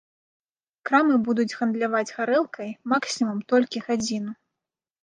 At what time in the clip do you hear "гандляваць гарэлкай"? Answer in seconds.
1.59-2.75